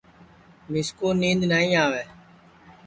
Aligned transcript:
میسکُو 0.71 1.07
نِینٚدؔ 1.19 1.45
نائی 1.51 1.71
آوے 1.83 2.03